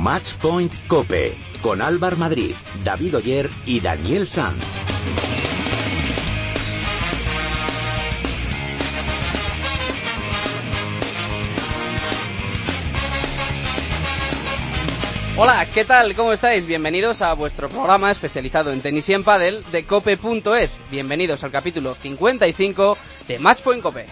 [0.00, 4.64] Matchpoint Cope con Álvar Madrid, David Oyer y Daniel Sanz.
[15.36, 16.14] Hola, ¿qué tal?
[16.14, 16.66] ¿Cómo estáis?
[16.66, 20.78] Bienvenidos a vuestro programa especializado en tenis y en pádel de cope.es.
[20.90, 22.96] Bienvenidos al capítulo 55
[23.28, 24.06] de Matchpoint Cope.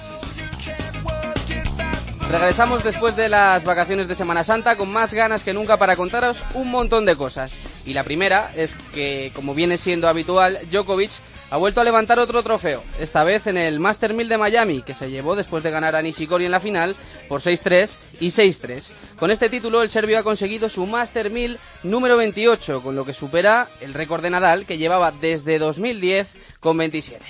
[2.30, 6.44] Regresamos después de las vacaciones de Semana Santa con más ganas que nunca para contaros
[6.52, 7.56] un montón de cosas.
[7.86, 11.10] Y la primera es que, como viene siendo habitual, Djokovic
[11.50, 14.92] ha vuelto a levantar otro trofeo, esta vez en el Master 1000 de Miami, que
[14.92, 16.96] se llevó después de ganar a Nishikori en la final
[17.30, 18.92] por 6-3 y 6-3.
[19.18, 23.14] Con este título, el serbio ha conseguido su Master 1000 número 28, con lo que
[23.14, 27.24] supera el récord de Nadal, que llevaba desde 2010 con 27.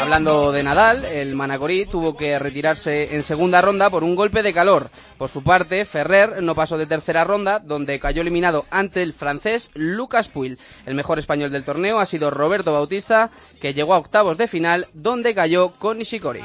[0.00, 4.54] Hablando de Nadal, el Manacorí tuvo que retirarse en segunda ronda por un golpe de
[4.54, 4.90] calor.
[5.18, 9.70] Por su parte, Ferrer no pasó de tercera ronda, donde cayó eliminado ante el francés
[9.74, 10.58] Lucas Puil.
[10.86, 14.88] El mejor español del torneo ha sido Roberto Bautista, que llegó a octavos de final,
[14.94, 16.40] donde cayó con Nishikori.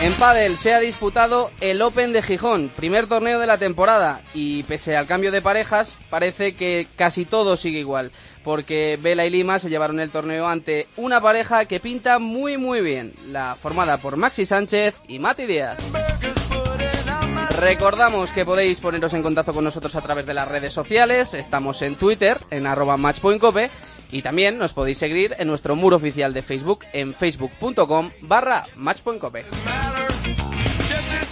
[0.00, 4.62] En pádel se ha disputado el Open de Gijón, primer torneo de la temporada, y
[4.62, 8.12] pese al cambio de parejas, parece que casi todo sigue igual
[8.48, 12.80] porque Vela y Lima se llevaron el torneo ante una pareja que pinta muy muy
[12.80, 15.76] bien, la formada por Maxi Sánchez y Mati Díaz.
[17.60, 21.82] Recordamos que podéis poneros en contacto con nosotros a través de las redes sociales, estamos
[21.82, 23.70] en Twitter, en arroba matchpointcope,
[24.10, 29.44] y también nos podéis seguir en nuestro muro oficial de Facebook en facebook.com barra matchpointcope.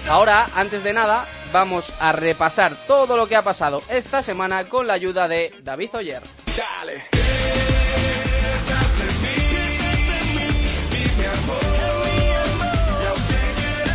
[0.09, 4.87] Ahora, antes de nada, vamos a repasar todo lo que ha pasado esta semana con
[4.87, 6.23] la ayuda de David Oyer.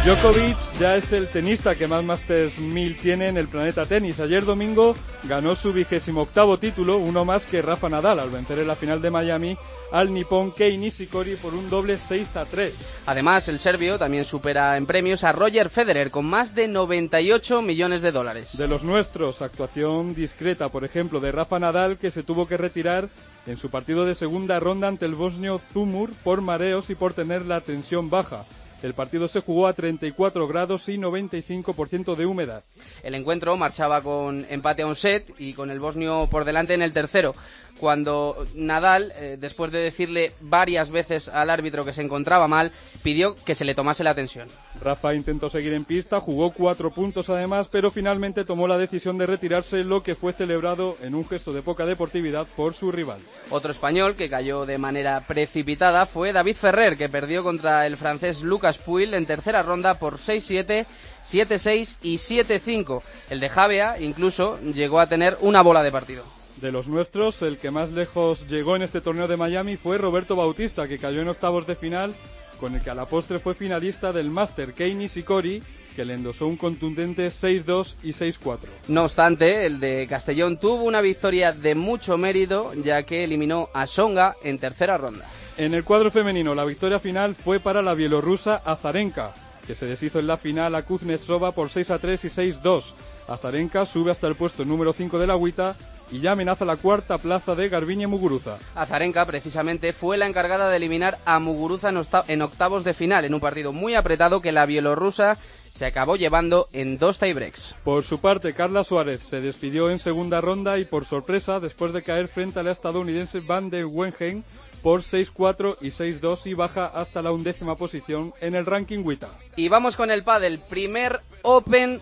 [0.04, 4.20] Djokovic ya es el tenista que más Masters 1000 tiene en el planeta tenis.
[4.20, 8.68] Ayer domingo ganó su vigésimo octavo título, uno más que Rafa Nadal, al vencer en
[8.68, 9.56] la final de Miami
[9.92, 12.74] al nipón Kei Nishikori por un doble 6 a 3.
[13.06, 18.02] Además, el serbio también supera en premios a Roger Federer con más de 98 millones
[18.02, 18.58] de dólares.
[18.58, 23.10] De los nuestros, actuación discreta, por ejemplo, de Rafa Nadal que se tuvo que retirar
[23.46, 27.46] en su partido de segunda ronda ante el bosnio Zumur por mareos y por tener
[27.46, 28.46] la tensión baja.
[28.84, 32.64] El partido se jugó a 34 grados y 95% de humedad.
[33.04, 36.82] El encuentro marchaba con empate a un set y con el bosnio por delante en
[36.82, 37.34] el tercero
[37.82, 42.72] cuando Nadal, eh, después de decirle varias veces al árbitro que se encontraba mal,
[43.02, 44.48] pidió que se le tomase la tensión.
[44.82, 49.28] Rafa intentó seguir en pista, jugó cuatro puntos además, pero finalmente tomó la decisión de
[49.28, 53.20] retirarse, lo que fue celebrado en un gesto de poca deportividad por su rival.
[53.52, 58.42] Otro español que cayó de manera precipitada fue David Ferrer, que perdió contra el francés
[58.42, 60.88] Lucas Puil en tercera ronda por 6-7,
[61.24, 63.02] 7-6 y 7-5.
[63.30, 66.24] El de Javea incluso llegó a tener una bola de partido.
[66.58, 70.36] De los nuestros, el que más lejos llegó en este torneo de Miami fue Roberto
[70.36, 72.14] Bautista, que cayó en octavos de final,
[72.62, 75.64] con el que a la postre fue finalista del Master Kei Nishikori,
[75.96, 78.60] que le endosó un contundente 6-2 y 6-4.
[78.88, 83.88] No obstante, el de Castellón tuvo una victoria de mucho mérito, ya que eliminó a
[83.88, 85.26] Songa en tercera ronda.
[85.58, 89.34] En el cuadro femenino, la victoria final fue para la bielorrusa Azarenka,
[89.66, 92.94] que se deshizo en la final a Kuznetsova por 6-3 y 6-2.
[93.28, 95.76] Azarenka sube hasta el puesto número 5 de la agüita
[96.12, 98.58] y ya amenaza la cuarta plaza de Garbiñe Muguruza.
[98.76, 101.92] Azarenka precisamente fue la encargada de eliminar a Muguruza
[102.28, 105.38] en octavos de final en un partido muy apretado que la bielorrusa
[105.70, 107.76] se acabó llevando en dos tiebreaks.
[107.84, 112.04] Por su parte, Carla Suárez se despidió en segunda ronda y por sorpresa, después de
[112.04, 114.44] caer frente a la estadounidense Van der Wengen
[114.84, 119.30] por 6-4 y 6-2 y baja hasta la undécima posición en el ranking WITA.
[119.56, 122.02] Y vamos con el pádel, primer Open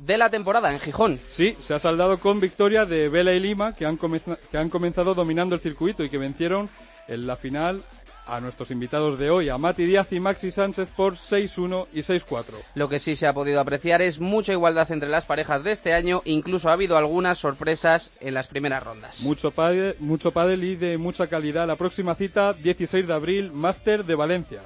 [0.00, 1.20] de la temporada en Gijón.
[1.28, 5.14] Sí, se ha saldado con victoria de Vela y Lima, que han, que han comenzado
[5.14, 6.68] dominando el circuito y que vencieron
[7.08, 7.82] en la final
[8.26, 12.44] a nuestros invitados de hoy, a Mati Díaz y Maxi Sánchez por 6-1 y 6-4.
[12.74, 15.92] Lo que sí se ha podido apreciar es mucha igualdad entre las parejas de este
[15.92, 19.22] año, incluso ha habido algunas sorpresas en las primeras rondas.
[19.22, 21.66] Mucho pádel, mucho pádel y de mucha calidad.
[21.66, 24.62] La próxima cita, 16 de abril, Máster de Valencia.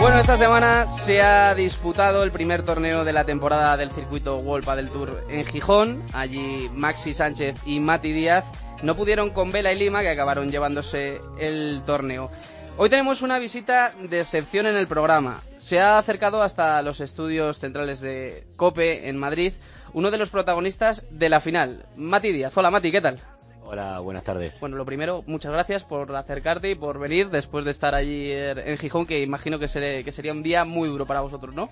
[0.00, 4.66] Bueno, esta semana se ha disputado el primer torneo de la temporada del circuito World
[4.74, 6.02] del Tour en Gijón.
[6.14, 8.46] Allí Maxi Sánchez y Mati Díaz
[8.82, 12.30] no pudieron con Vela y Lima, que acabaron llevándose el torneo.
[12.78, 15.42] Hoy tenemos una visita de excepción en el programa.
[15.58, 19.52] Se ha acercado hasta los estudios centrales de COPE en Madrid
[19.92, 22.56] uno de los protagonistas de la final, Mati Díaz.
[22.56, 23.18] Hola Mati, ¿qué tal?
[23.72, 24.58] Hola, buenas tardes.
[24.58, 28.76] Bueno, lo primero, muchas gracias por acercarte y por venir después de estar allí en
[28.78, 29.68] Gijón, que imagino que,
[30.04, 31.68] que sería un día muy duro para vosotros, ¿no?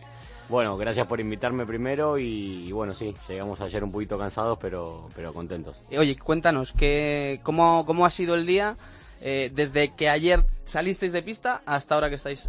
[0.49, 5.35] Bueno, gracias por invitarme primero y, bueno, sí, llegamos ayer un poquito cansados, pero, pero
[5.35, 5.77] contentos.
[5.91, 8.77] Oye, cuéntanos, ¿qué, cómo, ¿cómo ha sido el día
[9.21, 12.49] eh, desde que ayer salisteis de pista hasta ahora que estáis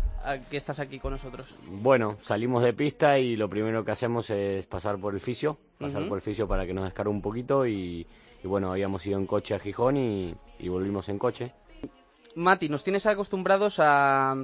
[0.49, 1.47] que estás aquí con nosotros?
[1.65, 6.07] Bueno, salimos de pista y lo primero que hacemos es pasar por el fisio, pasar
[6.07, 8.05] por el fisio para que nos descargue un poquito y,
[8.43, 10.35] bueno, habíamos ido en coche a Gijón y,
[10.67, 11.53] volvimos en coche.
[12.35, 14.35] Mati, nos tienes acostumbrados a,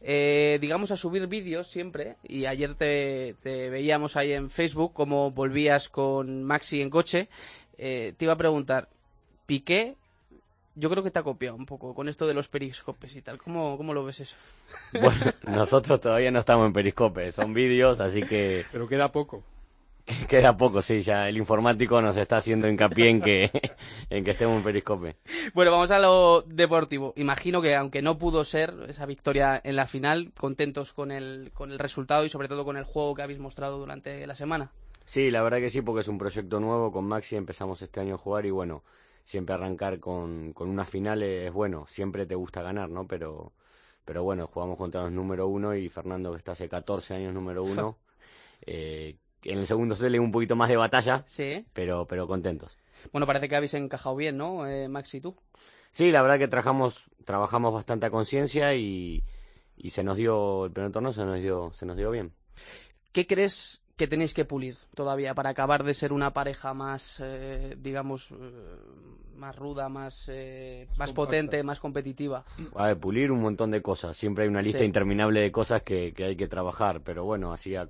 [0.00, 5.88] eh, digamos, a subir vídeos siempre y ayer te, veíamos ahí en Facebook como volvías
[5.88, 7.28] con Maxi en coche.
[7.76, 8.88] Eh, te iba a preguntar,
[9.46, 9.96] ¿Piqué
[10.74, 13.38] yo creo que te ha copiado un poco con esto de los periscopes y tal.
[13.38, 14.36] ¿Cómo, cómo lo ves eso?
[15.00, 18.64] Bueno, nosotros todavía no estamos en periscopes, son vídeos, así que...
[18.70, 19.42] Pero queda poco.
[20.28, 23.50] Queda poco, sí, ya el informático nos está haciendo hincapié en que,
[24.10, 25.16] en que estemos en periscope.
[25.54, 27.12] Bueno, vamos a lo deportivo.
[27.16, 31.70] Imagino que aunque no pudo ser esa victoria en la final, contentos con el, con
[31.70, 34.72] el resultado y sobre todo con el juego que habéis mostrado durante la semana.
[35.04, 38.14] Sí, la verdad que sí, porque es un proyecto nuevo con Maxi, empezamos este año
[38.14, 38.84] a jugar y bueno,
[39.24, 43.06] siempre arrancar con, con una final es bueno, siempre te gusta ganar, ¿no?
[43.06, 43.52] Pero,
[44.04, 47.62] pero bueno, jugamos contra los número uno y Fernando, que está hace 14 años número
[47.62, 47.98] uno,
[48.66, 51.64] eh, en el segundo se le un poquito más de batalla, sí.
[51.72, 52.76] pero, pero contentos.
[53.12, 55.36] Bueno, parece que habéis encajado bien, ¿no, eh, Max y tú?
[55.90, 59.24] Sí, la verdad que trabajamos, trabajamos bastante a conciencia y,
[59.76, 62.32] y se nos dio, el primer torneo se nos dio, se nos dio bien.
[63.12, 67.76] ¿Qué crees que tenéis que pulir todavía para acabar de ser una pareja más, eh,
[67.78, 68.34] digamos, eh,
[69.36, 72.42] más ruda, más, eh, más potente, más competitiva?
[72.76, 74.16] A ver, pulir un montón de cosas.
[74.16, 77.86] Siempre hay una lista interminable de cosas que, hay que trabajar, pero bueno, así a,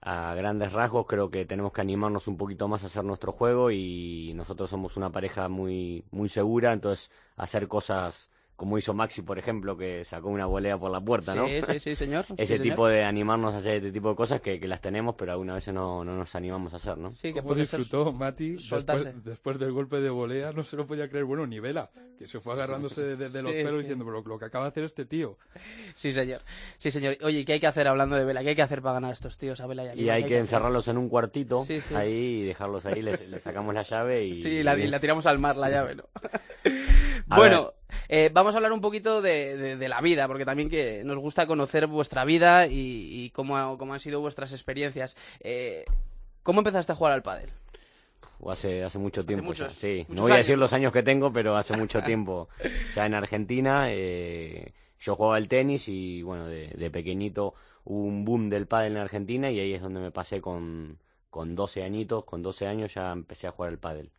[0.00, 3.70] a, grandes rasgos creo que tenemos que animarnos un poquito más a hacer nuestro juego
[3.70, 9.38] y nosotros somos una pareja muy, muy segura, entonces hacer cosas como hizo Maxi, por
[9.38, 11.46] ejemplo, que sacó una volea por la puerta, ¿no?
[11.46, 12.26] Sí, sí, sí, señor.
[12.36, 15.54] Ese tipo de animarnos a hacer este tipo de cosas que, las tenemos, pero alguna
[15.54, 17.12] vez no, no nos animamos a hacer, ¿no?
[17.12, 18.56] Sí, que disfrutó Mati
[19.22, 20.50] después, del golpe de volea?
[20.50, 21.24] No se lo podía creer.
[21.24, 24.64] Bueno, ni Vela, que se fue agarrándose de, los pelos diciendo, pero lo que acaba
[24.64, 25.38] de hacer este tío.
[25.94, 26.42] Sí, señor.
[26.78, 27.16] Sí, señor.
[27.22, 28.42] Oye, ¿qué hay que hacer hablando de Vela?
[28.42, 30.24] ¿Qué hay que hacer para ganar a estos tíos, a Vela y a Y hay,
[30.24, 31.64] que, encerrarlos en un cuartito
[31.94, 34.34] ahí y dejarlos ahí, les, sacamos la llave y...
[34.34, 36.08] Sí, la, y la tiramos al mar la llave, ¿no?
[37.28, 37.77] bueno...
[38.08, 41.86] Eh, vamos a hablar un poquito de, la vida, porque también que nos gusta conocer
[41.86, 45.16] vuestra vida y, cómo, han sido vuestras experiencias.
[45.40, 45.84] Eh,
[46.42, 47.50] ¿Cómo empezaste a jugar al pádel?
[48.46, 50.06] hace, hace mucho tiempo sí.
[50.08, 52.48] no voy a decir los años que tengo, pero hace mucho tiempo.
[52.94, 58.48] Ya en Argentina eh, yo jugaba al tenis y bueno, de, pequeñito hubo un boom
[58.48, 60.98] del pádel en Argentina y ahí es donde me pasé con,
[61.30, 64.10] con 12 añitos, con 12 años ya empecé a jugar al pádel.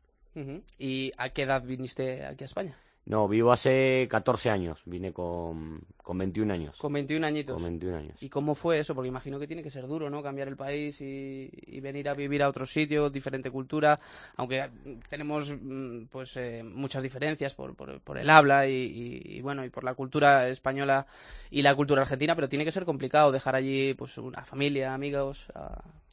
[0.77, 2.77] ¿Y a qué edad viniste aquí a España?
[3.05, 6.77] No, vivo hace 14 años, vine con, con 21 años.
[6.77, 7.55] Con 21 añitos.
[7.55, 8.17] Con 21 años.
[8.21, 8.93] ¿Y cómo fue eso?
[8.93, 10.21] Porque imagino que tiene que ser duro, ¿no?
[10.21, 13.99] Cambiar el país y, venir a vivir a otro sitio, diferente cultura,
[14.35, 14.69] aunque
[15.09, 19.95] tenemos mm, pues eh, muchas diferencias por, por, el habla y, bueno, y por la
[19.95, 21.07] cultura española
[21.49, 25.47] y la cultura argentina, pero tiene que ser complicado dejar allí pues una familia, amigos.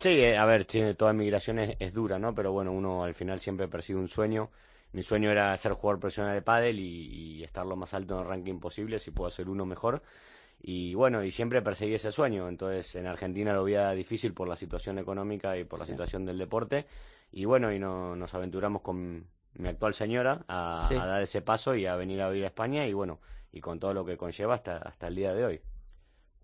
[0.01, 0.65] Sí, eh, a ver,
[0.97, 2.35] toda migración es, es dura, ¿no?
[2.35, 4.49] Pero bueno, uno al final siempre persigue un sueño
[4.93, 8.29] mi sueño era ser jugador profesional de pádel y, estar lo más alto en el
[8.29, 10.03] ranking posible, si puedo ser uno mejor.
[10.61, 12.49] Y bueno, y siempre perseguí ese sueño.
[12.49, 16.39] Entonces en Argentina lo veía difícil por la situación económica y por la situación del
[16.39, 16.87] deporte.
[17.31, 21.75] Y bueno, y no, nos aventuramos con mi actual señora a, a, dar ese paso
[21.75, 23.21] y a venir a vivir a España y bueno,
[23.53, 25.61] y con todo lo que conlleva hasta, hasta el día de hoy.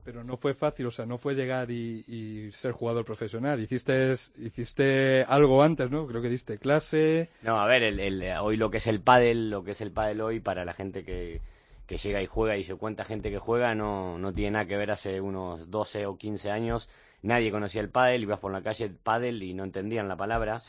[0.05, 3.61] Pero no fue fácil, o sea, no fue llegar y, ser jugador profesional.
[3.61, 6.07] Hiciste, hiciste algo antes, ¿no?
[6.07, 7.31] Creo que diste clase.
[7.43, 10.21] No, a ver, el, hoy lo que es el pádel, lo que es el pádel
[10.21, 11.41] hoy para la gente que,
[11.87, 14.77] que llega y juega y se cuenta gente que juega, no, no tiene nada que
[14.77, 16.89] ver hace unos 12 o 15 años.
[17.23, 20.61] Nadie conocía el pádel, ibas por la calle pádel y no entendían la palabra.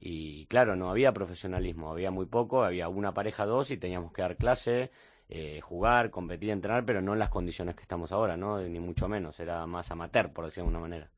[0.00, 4.22] Y claro, no había profesionalismo, había muy poco, había una pareja, dos y teníamos que
[4.22, 4.90] dar clase
[5.30, 8.60] eh, jugar, competir, entrenar, pero no en las condiciones que estamos ahora, ¿no?
[8.60, 11.10] Ni mucho menos, era más amateur, por decirlo de una manera.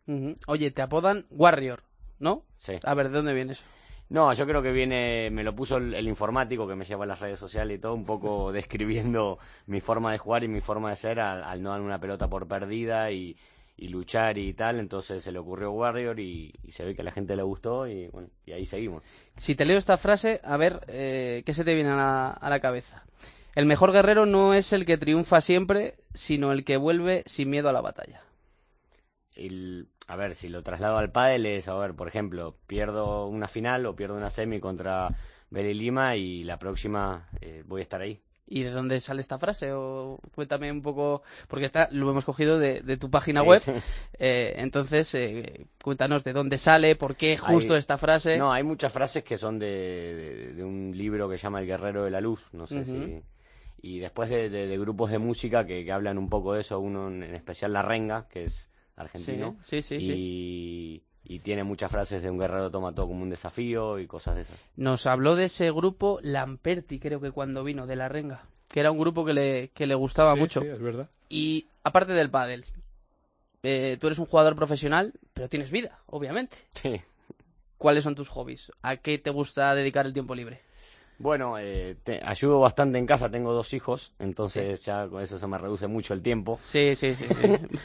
[0.48, 1.84] Oye, te apodan Warrior,
[2.18, 2.44] ¿no?
[2.58, 2.72] Sí.
[2.82, 3.64] A ver, ¿de dónde viene eso?
[4.08, 7.20] No, yo creo que viene, me lo puso el, informático que me lleva a las
[7.20, 10.96] redes sociales y todo, un poco describiendo mi forma de jugar y mi forma de
[10.96, 13.36] ser al, no dar una pelota por perdida y,
[13.78, 17.36] luchar y tal, entonces se le ocurrió Warrior y, se ve que a la gente
[17.36, 19.04] le gustó y bueno, y ahí seguimos.
[19.36, 23.04] Si te leo esta frase, a ver, eh, ¿qué se te viene a la cabeza?
[23.54, 27.68] El mejor guerrero no es el que triunfa siempre, sino el que vuelve sin miedo
[27.68, 28.22] a la batalla.
[29.34, 33.48] El, a ver, si lo traslado al pádel es, a ver, por ejemplo, pierdo una
[33.48, 35.08] final o pierdo una semi contra
[35.50, 38.20] Beli Lima y la próxima eh, voy a estar ahí.
[38.52, 39.72] ¿Y de dónde sale esta frase?
[39.72, 43.62] O cuéntame un poco, porque esta lo hemos cogido de, de tu página Sí, web.
[43.62, 43.72] sí.
[44.22, 48.36] Eh, entonces, eh, cuéntanos de dónde sale, por qué justo Hay- esta frase.
[48.36, 51.66] No, hay muchas frases que son de, de- de un libro que se llama El
[51.66, 52.84] Guerrero de la Luz, no sé Ujú.
[52.92, 53.22] si...
[53.82, 56.78] Y después de, de- de grupos de música que, que hablan un poco de eso,
[56.80, 60.12] uno en en especial La Renga, que es argentino, sí, sí, sí.
[60.12, 64.34] y, y tiene muchas frases de un guerrero toma todo como un desafío y cosas
[64.36, 64.58] de esas.
[64.76, 68.90] Nos habló de ese grupo Lamperti, creo que cuando vino, de La Renga, que era
[68.90, 70.60] un grupo que le, que le gustaba Sí, mucho.
[70.60, 71.08] sí, es verdad.
[71.30, 72.66] Y aparte del pádel,
[73.62, 76.58] eh, tú eres un jugador profesional, pero tienes vida, obviamente.
[76.74, 77.00] Sí.
[77.78, 78.70] ¿Cuáles son tus hobbies?
[78.82, 80.60] ¿A qué te gusta dedicar el tiempo libre?
[81.20, 85.46] Bueno, eh, te- ayudo bastante en casa, tengo dos hijos, entonces ya con eso se
[85.46, 86.58] me reduce mucho el tiempo.
[86.62, 87.26] Sí, sí, sí.
[87.34, 87.52] sí.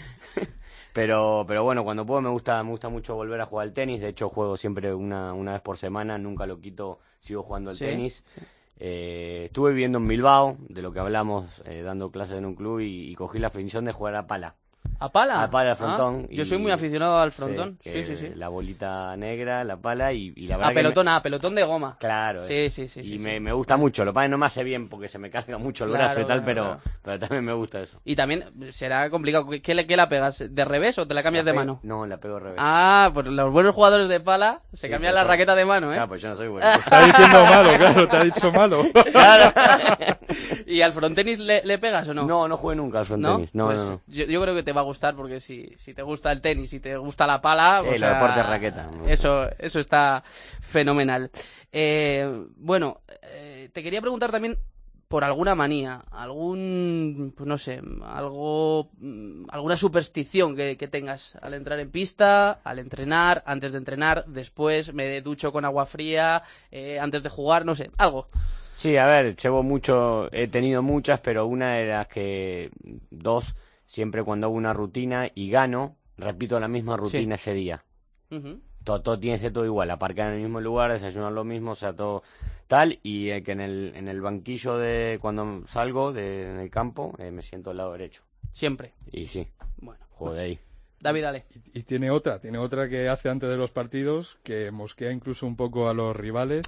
[0.94, 4.00] Pero, pero bueno, cuando puedo me gusta, me gusta mucho volver a jugar al tenis.
[4.00, 7.75] De hecho, juego siempre una, una vez por semana, nunca lo quito, sigo jugando al
[7.75, 8.24] Sí, tenis.
[8.80, 12.80] Eh, estuve viviendo en Bilbao, de lo que hablamos, eh, dando clases en un club
[12.80, 14.56] y, y cogí la afición de jugar a pala.
[14.99, 15.43] ¿A pala?
[15.43, 16.27] A pala, al Ah, frontón.
[16.29, 17.77] yo y- soy muy aficionado al frontón.
[17.83, 18.31] Sí, sí, sí.
[18.35, 21.55] La bolita negra, la pala y, y la verdad A que me- pelotón, a pelotón
[21.55, 21.97] de goma.
[21.99, 23.39] Claro, Sí, sí, sí, y sí, me, sí.
[23.39, 24.05] me gusta mucho.
[24.05, 25.89] Lo que pasa es que no me hace bien porque se me carga mucho el
[25.91, 26.81] Claro, brazo y tal, claro, pero, claro.
[27.03, 27.99] pero también me gusta eso.
[28.05, 29.47] Y también será complicado.
[29.61, 30.43] ¿Qué, le- qué la pegas?
[30.49, 31.79] ¿De revés o te la cambias La de mano?
[31.83, 32.59] No, la pego al revés.
[32.61, 35.91] Ah, pues los buenos jugadores de pala se Sí, cambian pues la raqueta de mano,
[35.91, 35.95] ¿eh?
[35.95, 36.67] Claro, pues yo no soy bueno.
[36.71, 38.85] Te está diciendo malo, claro, te ha dicho malo.
[40.67, 42.23] ¿Y al frontenis le, le pegas o no?
[42.25, 43.53] No, no jugué nunca al frontenis.
[43.53, 44.01] No, Pues no, no.
[44.07, 46.70] Yo, yo creo que te va a gustar porque si, si te gusta el tenis,
[46.70, 48.89] si te gusta la pala, Sí, o los sea, deportes raqueta.
[49.08, 50.24] Eso, eso está
[50.62, 51.30] fenomenal.
[51.72, 54.58] Eh, bueno, eh, te quería preguntar también
[55.08, 61.54] por alguna manía, algún, pues no sé, algo, mm, alguna superstición que, que tengas al
[61.54, 67.00] entrar en pista, al entrenar, antes de entrenar, después me ducho con agua fría, eh,
[67.00, 68.25] antes de jugar, no sé, algo.
[68.75, 72.72] Sí, a ver, llevo mucho, he tenido muchas, pero una de las que,
[73.10, 77.84] dos, siempre cuando hago una rutina y gano, repito la misma rutina ese día.
[78.84, 81.72] Todo, todo tiene que ser todo igual, aparcar en el mismo lugar, desayunar lo mismo,
[81.72, 82.22] o sea, todo
[82.68, 86.70] tal, y eh, que en el, en el banquillo de cuando salgo de, en el
[86.70, 88.22] campo eh, me siento al lado derecho.
[88.51, 88.94] Siempre.
[89.12, 90.60] Y sí, Bueno, juego de ahí.
[91.00, 91.46] David, dale.
[91.74, 95.46] Y, y tiene otra, tiene otra que hace antes de los partidos, que mosquea incluso
[95.48, 96.65] un poco a los rivales.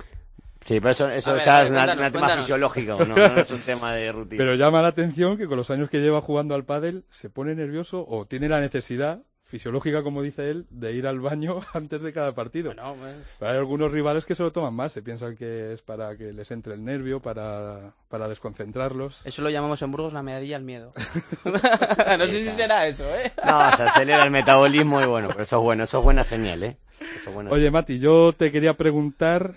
[0.66, 2.46] Sí, pero eso, eso A ver, ya a ver, es una- un tema cuéntanos.
[2.46, 4.38] fisiológico, no, no es un tema de rutina.
[4.40, 7.56] Pero llama la atención que con los años que lleva jugando al pádel se pone
[7.56, 12.12] nervioso o tiene la necesidad fisiológica, como dice él, de ir al baño antes de
[12.12, 12.74] cada partido.
[12.74, 16.18] Bueno, pues, hay algunos rivales que se lo toman más, se piensan que es para
[16.18, 19.22] que les entre el nervio, para, para desconcentrarlos.
[19.24, 20.92] Eso lo llamamos en Burgos la medalla al miedo.
[21.46, 23.32] no sé si será eso, ¿eh?
[23.46, 26.64] No, se acelera el metabolismo y bueno, pero eso es bueno, eso es buena señal,
[26.64, 26.78] ¿eh?
[27.00, 29.56] Eso es buena Oye, Mati, yo te quería preguntar,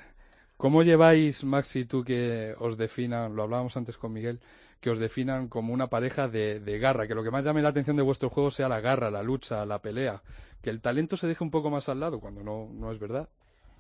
[0.63, 4.41] ¿cómo lleváis, Maxi, tú que os definan, lo hablábamos antes con Miguel,
[4.81, 7.71] que os definan como una pareja de, de garra, que lo que más llame la
[7.71, 10.23] atención de vuestro juego sea la garra, la lucha, la pelea,
[10.63, 13.29] que el talento se deje un poco más al lado cuando no, no es verdad?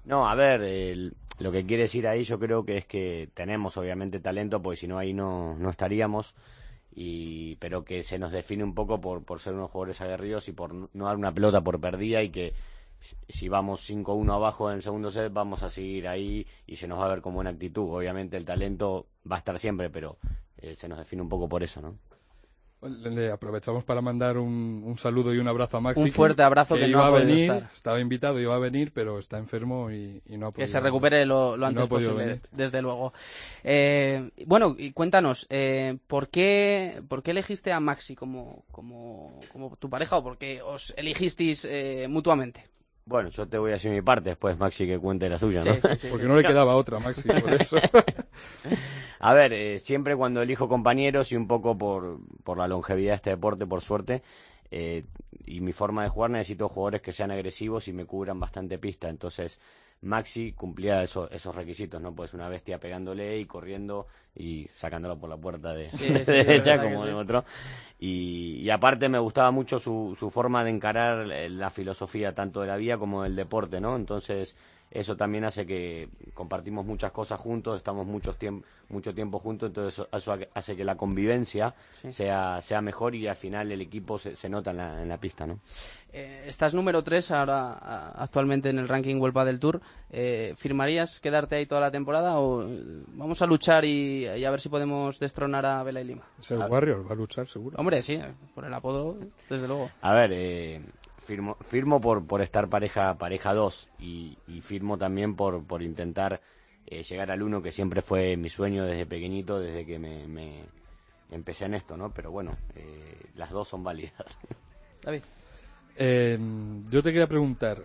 [0.05, 3.77] No, a ver, el- lo que quiere decir ahí yo creo que es que tenemos
[3.77, 6.35] obviamente talento, porque si no ahí no, no estaríamos,
[6.95, 10.53] y, pero que se nos define un poco por, por ser unos jugadores aguerridos y
[10.53, 12.55] por no dar una pelota por perdida y que
[13.29, 16.99] si- vamos 5-1 abajo en el segundo set vamos a seguir ahí y se nos
[16.99, 17.89] va a ver con buena actitud.
[17.95, 20.19] Obviamente el talento va a estar siempre, pero
[20.59, 21.97] eh, se nos define un poco por eso, ¿no?
[22.83, 26.01] Le, aprovechamos para mandar un, un saludo y un abrazo a Maxi.
[26.03, 27.71] Un fuerte abrazo que no iba ha a podido venir, estar.
[27.75, 30.65] estaba invitado, iba a venir, pero está enfermo y, y no ha podido.
[30.65, 32.41] Que se recupere lo, lo y no antes posible, venir.
[32.53, 33.13] desde luego.
[33.65, 39.77] Eh, bueno, y cuéntanos, eh, ¿por, qué, ¿por qué elegiste a Maxi como, como, como
[39.77, 42.65] tu pareja o por qué os elegisteis eh, mutuamente?
[43.11, 45.75] Bueno, yo te voy a decir mi parte, después Maxi que cuente la suya, ¿no?
[45.75, 46.29] Sí, sí, sí, Porque sí.
[46.29, 47.77] no le quedaba otra, Maxi, por eso.
[49.19, 53.17] A ver, eh, siempre cuando elijo compañeros y un poco por, por la longevidad de
[53.17, 54.23] este deporte, por suerte,
[54.71, 55.03] eh,
[55.45, 59.09] y mi forma de jugar, necesito jugadores que sean agresivos y me cubran bastante pista.
[59.09, 59.59] Entonces,
[60.03, 62.15] Maxi cumplía eso- esos requisitos, ¿no?
[62.15, 66.83] Pues una bestia pegándole y corriendo y sacándolo por la puerta de, Sí, sí, derecha,
[66.83, 67.09] como sí.
[67.09, 67.45] de otro.
[67.99, 72.63] Y, y aparte me gustaba mucho su, su forma de encarar eh, la filosofía tanto
[72.63, 73.97] de la vida como del deporte, ¿no?
[73.97, 74.57] Entonces,
[74.91, 80.07] eso también hace que compartimos muchas cosas juntos, estamos mucho tiempo, mucho tiempo juntos, entonces
[80.13, 81.75] eso, hace que la convivencia
[82.09, 85.19] sea, sea mejor y al final el equipo se, se nota en la, en la
[85.19, 85.61] pista, ¿no?
[86.13, 89.81] Eh, estás número 3 ahora actualmente en el ranking World del Tour.
[90.11, 94.61] Eh, ¿Firmarías quedarte ahí toda la temporada o eh, vamos a luchar y, a ver
[94.61, 96.23] si podemos destronar a Vela y Lima?
[96.39, 97.77] Es el Warrior, va a luchar seguro.
[97.79, 98.19] Hombre, sí,
[98.55, 99.19] por el apodo,
[99.49, 99.89] desde luego.
[100.03, 100.81] A ver, eh,
[101.31, 106.41] firmo, firmo por, por estar pareja pareja 2 y, firmo también por, por intentar
[106.87, 110.65] eh, llegar al 1 que siempre fue mi sueño desde pequeñito, desde que me,
[111.31, 112.13] empecé en esto, ¿no?
[112.13, 114.39] Pero bueno, eh, las dos son válidas.
[115.03, 115.23] David.
[115.97, 117.85] Em, yo te quería preguntar,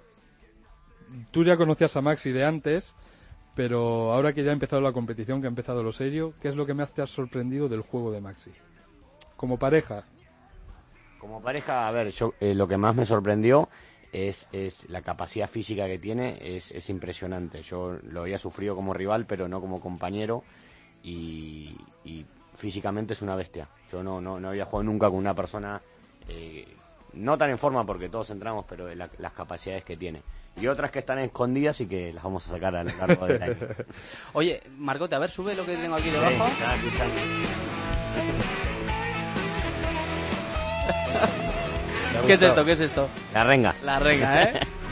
[1.32, 2.96] tú ya conocías a Maxi de antes,
[3.54, 6.56] pero ahora que ya ha empezado la competición, que ha empezado lo serio, ¿qué es
[6.56, 8.52] lo que más te ha sorprendido del juego de Maxi?
[9.38, 10.06] Como pareja,
[11.26, 13.68] como pareja, a ver, yo eh, lo que más me sorprendió
[14.14, 17.64] es, es la capacidad física que tiene, es, es, impresionante.
[17.64, 20.44] Yo lo había sufrido como rival, pero no como compañero
[21.04, 21.76] y,
[22.54, 23.68] físicamente es una bestia.
[23.92, 25.82] Yo no, no, no, había jugado nunca con una persona,
[26.30, 26.66] eh,
[27.14, 30.22] no tan en forma porque todos entramos, pero de las capacidades que tiene.
[30.56, 33.42] Y otras que están escondidas y que las vamos a sacar a lo largo del
[33.42, 33.58] año.
[34.34, 36.46] Oye, Marcote, a ver, sube lo que tengo aquí debajo.
[42.28, 42.66] ¿Qué es esto?
[42.66, 43.10] ¿Qué es esto?
[43.34, 43.76] La renga.
[43.84, 44.60] La renga, ¿eh?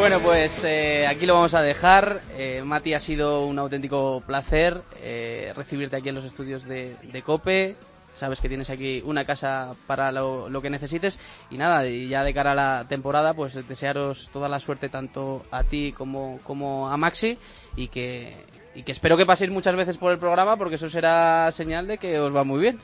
[0.00, 2.20] Bueno, pues eh, aquí lo vamos a dejar.
[2.34, 7.76] Eh, Mati, ha sido un auténtico placer eh, recibirte aquí en los estudios de, COPE.
[8.14, 11.18] Sabes que tienes aquí una casa para lo, lo, que necesites.
[11.50, 15.42] Y nada, y ya de cara a la temporada, pues desearos toda la suerte tanto
[15.50, 17.36] a ti como, como a Maxi
[17.76, 18.34] y que,
[18.74, 21.98] y que espero que paséis muchas veces por el programa porque eso será señal de
[21.98, 22.78] que os va muy bien.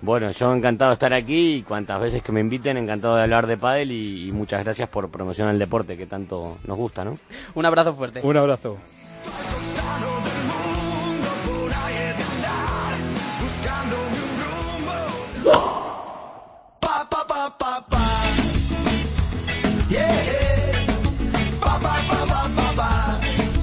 [0.00, 3.48] Bueno, yo encantado de estar aquí y cuantas veces que me inviten, encantado de hablar
[3.48, 7.18] de pádel y, muchas gracias por promocionar el deporte que tanto nos gusta, ¿no?
[7.54, 8.20] Un abrazo fuerte.
[8.22, 8.78] Un abrazo.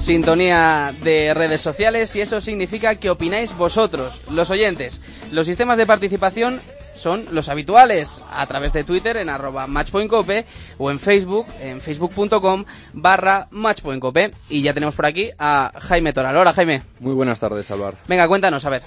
[0.06, 5.00] Sintonía de redes sociales y eso significa que opináis vosotros, los oyentes.
[5.32, 6.60] Los sistemas de participación
[6.94, 10.44] son los habituales a través de Twitter en arroba matchpointcope
[10.78, 14.30] o en Facebook en facebook.com barra matchpointcope.
[14.48, 16.36] Y ya tenemos por aquí a Jaime Toral.
[16.36, 16.84] Hola Jaime.
[17.00, 17.96] Muy buenas tardes, Alvar.
[18.06, 18.82] Venga, cuéntanos, a ver.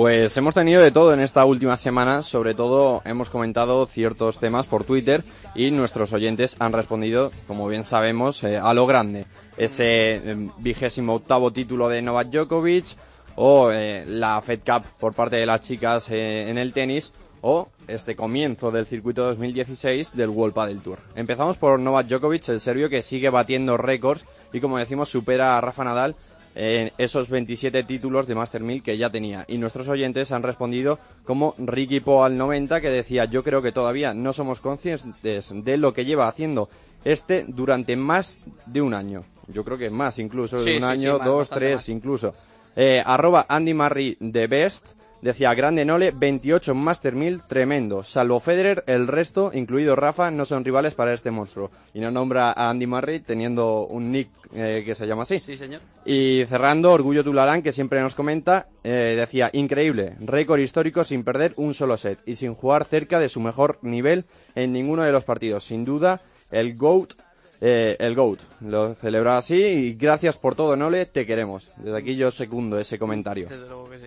[0.00, 4.64] Pues hemos tenido de todo en esta última semana, sobre todo hemos comentado ciertos temas
[4.64, 5.22] por Twitter
[5.54, 9.26] y nuestros oyentes han respondido, como bien sabemos, eh, a lo grande.
[9.58, 12.96] Ese em, vigésimo octavo título de Novak Djokovic
[13.36, 17.68] o eh, la Fed Cup por parte de las chicas eh, en el tenis o
[17.86, 21.00] este comienzo del circuito 2016 del World Padel Tour.
[21.14, 25.60] Empezamos por Novak Djokovic, el serbio que sigue batiendo récords y como decimos supera a
[25.60, 26.16] Rafa Nadal
[26.54, 29.44] en esos 27 títulos de Master 1000 que ya tenía.
[29.48, 34.14] Y nuestros oyentes han respondido como Ricky Poal 90 que decía yo creo que todavía
[34.14, 36.68] no somos conscientes de lo que lleva haciendo
[37.04, 39.24] este durante más de un año.
[39.48, 42.34] Yo creo que más incluso, de un año, dos, tres incluso.
[42.76, 48.02] Eh, arroba Andy Murray de Best Decía, grande Nole, 28 Master 1000, tremendo.
[48.04, 51.70] Salvo Federer, el resto, incluido Rafa, no son rivales para este monstruo.
[51.92, 55.38] Y no nombra a Andy Murray teniendo un nick eh, que se llama así.
[55.38, 55.82] Sí, señor.
[56.06, 61.52] Y cerrando, Orgullo Tularán, que siempre nos comenta, eh, decía, increíble, récord histórico sin perder
[61.56, 65.24] un solo set y sin jugar cerca de su mejor nivel en ninguno de los
[65.24, 65.64] partidos.
[65.64, 67.12] Sin duda, el GOAT
[67.60, 68.40] eh, el GOAT.
[68.62, 71.70] Lo celebra así y gracias por todo, Nole, te queremos.
[71.76, 73.48] Desde aquí yo secundo ese comentario.
[73.48, 74.06] Desde luego que sí.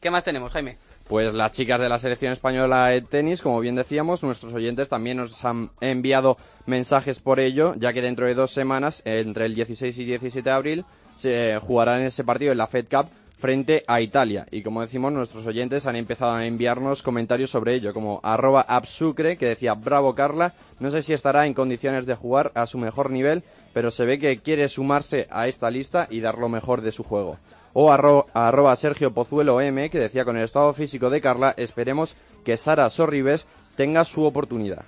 [0.00, 0.78] ¿Qué más tenemos, Jaime?
[1.08, 5.16] Pues las chicas de la selección española de tenis, como bien decíamos, nuestros oyentes también
[5.16, 9.98] nos han enviado mensajes por ello, ya que dentro de dos semanas, entre el 16
[9.98, 10.84] y 17 de abril,
[11.16, 13.08] se jugará en ese partido en la Fed Cup
[13.38, 14.46] frente a Italia.
[14.50, 19.38] Y como decimos, nuestros oyentes han empezado a enviarnos comentarios sobre ello, como arroba absucre,
[19.38, 23.10] que decía, bravo Carla, no sé si estará en condiciones de jugar a su mejor
[23.10, 26.92] nivel, pero se ve que quiere sumarse a esta lista y dar lo mejor de
[26.92, 27.38] su juego
[27.80, 32.56] o arroba Sergio Pozuelo M, que decía con el estado físico de Carla, esperemos que
[32.56, 33.46] Sara Sorribes
[33.76, 34.84] tenga su oportunidad.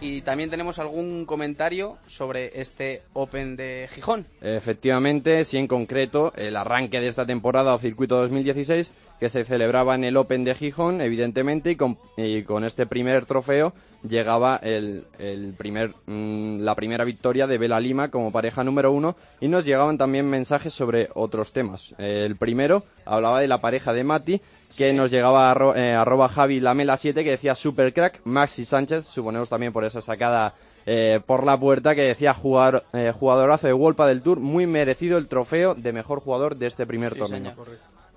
[0.00, 0.20] Y...
[0.22, 4.26] también tenemos algún comentario sobre este Open de Gijón.
[4.40, 9.94] Efectivamente, sí en concreto, el arranque de esta temporada o circuito 2016 que se celebraba
[9.94, 13.72] en el Open de Gijón, evidentemente, y con, y con este primer trofeo
[14.06, 19.16] llegaba el, el primer, mm, la primera victoria de Vela Lima como pareja número uno
[19.40, 21.94] y nos llegaban también mensajes sobre otros temas.
[21.98, 24.40] El primero hablaba de la pareja de Mati,
[24.76, 28.64] que nos llegaba a arro- eh, arroba Javi Lamela 7 que decía super crack, Maxi
[28.64, 33.66] Sánchez, suponemos también por esa sacada eh, por la puerta que decía jugar, eh, jugadorazo
[33.66, 37.18] de Wolpa del Tour, muy merecido el trofeo de mejor jugador de este primer Sí,
[37.20, 37.38] torneo.
[37.38, 37.56] señor.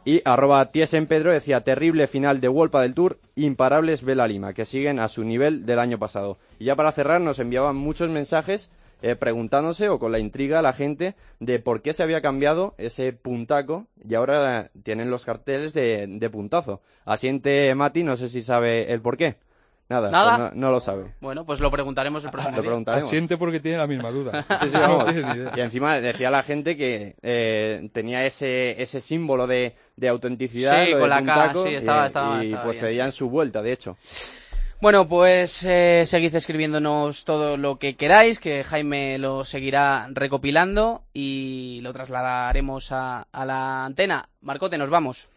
[0.05, 4.99] Y arroba Pedro decía terrible final de Wolpa del Tour, imparables Vela Lima, que siguen
[4.99, 6.37] a su nivel del año pasado.
[6.57, 10.61] Y ya para cerrar nos enviaban muchos mensajes eh, preguntándose o con la intriga a
[10.61, 15.73] la gente de por qué se había cambiado ese puntaco y ahora tienen los carteles
[15.73, 16.81] de, de puntazo.
[17.05, 19.37] Asiente Mati, no sé si sabe el por qué.
[19.89, 20.37] Nada, Nada.
[20.37, 21.15] pues no, no lo sabe.
[21.19, 22.69] Bueno, pues lo preguntaremos el próximo Lo día.
[22.69, 23.07] preguntaremos.
[23.07, 24.45] Asiente porque tiene la misma duda.
[24.61, 25.05] Sí, sí, no vamos.
[25.13, 25.51] tiene ni idea.
[25.55, 30.85] Y encima decía la gente que eh, tenía ese, ese símbolo de, de autenticidad.
[30.85, 33.11] Sí, lo de con la puntaco, sí, estaba- y, estaba- y, estaba pues bien, pedían
[33.11, 33.97] su vuelta, de hecho.
[34.81, 41.79] Bueno, pues eh, seguid escribiéndonos todo lo que queráis, que Jaime lo seguirá recopilando y
[41.81, 44.29] lo trasladaremos a, a la antena.
[44.39, 45.27] Marcote, nos vamos.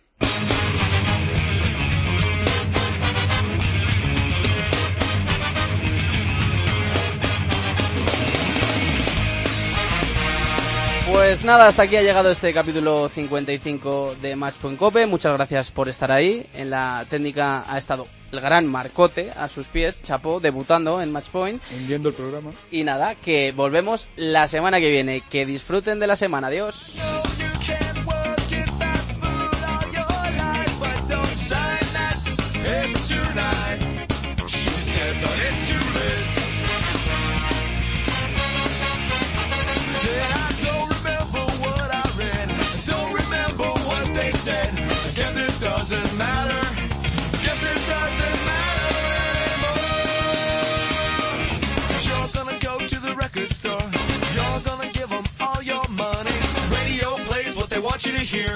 [11.13, 15.07] Pues nada, hasta aquí ha llegado este capítulo 55 de Matchpoint Cope.
[15.07, 16.47] Muchas gracias por estar ahí.
[16.55, 21.63] En la técnica ha estado el gran Marcote a sus pies, Chapo, debutando en Matchpoint.
[21.71, 22.53] Hundiendo el programa.
[22.71, 25.23] Y nada, que volvemos la semana que viene.
[25.31, 26.47] Que disfruten de la semana.
[26.47, 26.93] Adiós.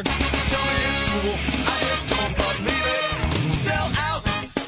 [0.05, 1.39] Tell me it's cool.
[1.65, 3.53] I just don't believe it.
[3.53, 4.23] Sell out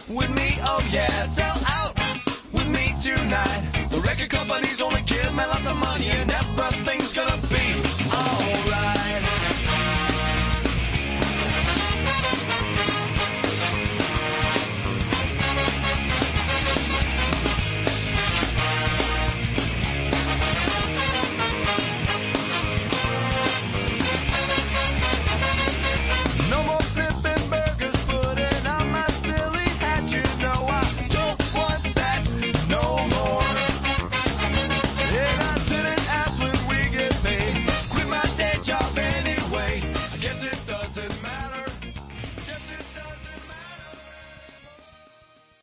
[0.08, 1.22] with me, oh yeah.
[1.24, 1.94] Sell out
[2.50, 3.88] with me tonight.
[3.90, 7.57] The record companies only give me lots of money and everything's gonna be